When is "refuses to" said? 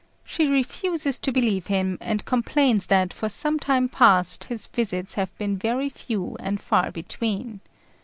0.49-1.31